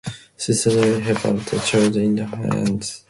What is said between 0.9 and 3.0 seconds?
held up the child in her hands.